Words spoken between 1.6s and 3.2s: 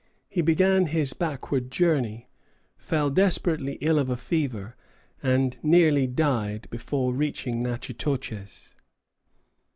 journey, fell